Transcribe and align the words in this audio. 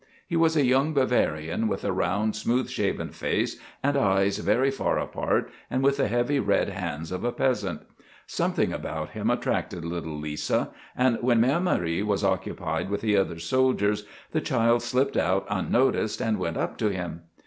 He 0.25 0.35
was 0.35 0.57
a 0.57 0.65
young 0.65 0.95
Bavarian, 0.95 1.67
with 1.67 1.83
a 1.85 1.91
round, 1.91 2.35
smooth 2.35 2.69
shaven 2.71 3.09
face 3.09 3.57
and 3.83 3.95
eyes 3.95 4.39
very 4.39 4.71
far 4.71 4.97
apart, 4.97 5.51
and 5.69 5.83
with 5.83 5.97
the 5.97 6.07
heavy 6.07 6.39
red 6.39 6.69
hands 6.69 7.11
of 7.11 7.23
a 7.23 7.31
peasant. 7.31 7.81
Something 8.25 8.73
about 8.73 9.11
him 9.11 9.29
attracted 9.29 9.85
little 9.85 10.17
Lisa, 10.17 10.71
and 10.97 11.19
when 11.21 11.39
Mère 11.39 11.61
Marie 11.61 12.01
was 12.01 12.23
occupied 12.23 12.89
with 12.89 13.01
the 13.01 13.15
other 13.15 13.37
soldiers 13.37 14.03
the 14.31 14.41
child 14.41 14.81
slipped 14.81 15.17
out 15.17 15.45
unnoticed 15.51 16.19
and 16.19 16.39
went 16.39 16.57
up 16.57 16.77
to 16.77 16.87
him. 16.89 17.21